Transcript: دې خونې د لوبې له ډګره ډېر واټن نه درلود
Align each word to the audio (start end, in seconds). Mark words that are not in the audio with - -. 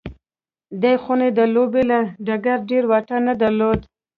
دې 0.81 0.93
خونې 1.03 1.29
د 1.37 1.39
لوبې 1.53 1.83
له 1.91 1.99
ډګره 2.25 2.55
ډېر 2.69 2.83
واټن 2.91 3.21
نه 3.27 3.33
درلود 3.41 3.79